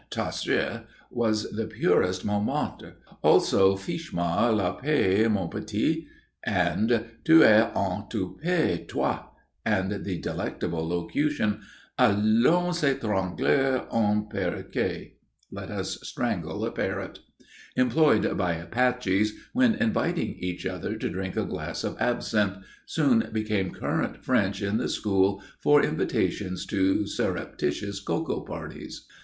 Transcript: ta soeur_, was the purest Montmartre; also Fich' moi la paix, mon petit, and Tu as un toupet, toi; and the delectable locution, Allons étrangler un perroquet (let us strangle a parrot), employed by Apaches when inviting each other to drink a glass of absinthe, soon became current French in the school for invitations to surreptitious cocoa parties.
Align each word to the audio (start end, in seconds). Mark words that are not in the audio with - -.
ta 0.09 0.29
soeur_, 0.29 0.85
was 1.11 1.51
the 1.51 1.67
purest 1.67 2.25
Montmartre; 2.25 2.95
also 3.21 3.75
Fich' 3.75 4.11
moi 4.11 4.49
la 4.51 4.71
paix, 4.73 5.29
mon 5.29 5.47
petit, 5.47 6.07
and 6.43 7.05
Tu 7.23 7.43
as 7.43 7.69
un 7.75 8.07
toupet, 8.09 8.87
toi; 8.87 9.19
and 9.63 9.91
the 10.03 10.17
delectable 10.17 10.87
locution, 10.89 11.59
Allons 11.99 12.81
étrangler 12.81 13.85
un 13.91 14.27
perroquet 14.27 15.17
(let 15.51 15.69
us 15.69 15.99
strangle 16.01 16.65
a 16.65 16.71
parrot), 16.71 17.19
employed 17.75 18.35
by 18.35 18.53
Apaches 18.53 19.33
when 19.53 19.75
inviting 19.75 20.31
each 20.39 20.65
other 20.65 20.95
to 20.95 21.09
drink 21.11 21.37
a 21.37 21.45
glass 21.45 21.83
of 21.83 21.95
absinthe, 21.99 22.57
soon 22.87 23.29
became 23.31 23.69
current 23.69 24.25
French 24.25 24.63
in 24.63 24.77
the 24.77 24.89
school 24.89 25.43
for 25.61 25.83
invitations 25.83 26.65
to 26.65 27.05
surreptitious 27.05 27.99
cocoa 27.99 28.39
parties. 28.41 29.05